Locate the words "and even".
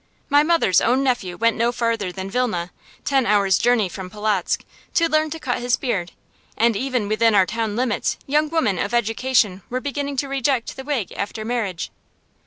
6.57-7.07